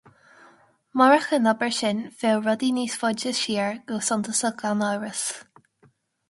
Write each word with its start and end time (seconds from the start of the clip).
Murach 1.01 1.27
an 1.35 1.49
obair 1.51 1.75
sin 1.79 1.99
bheadh 2.21 2.41
rudaí 2.47 2.71
níos 2.77 2.95
faide 3.03 3.35
siar 3.41 3.79
go 3.93 4.01
suntasach 4.09 4.57
gan 4.65 4.83
amhras 4.89 5.23